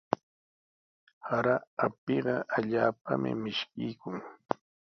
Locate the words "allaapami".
2.57-3.31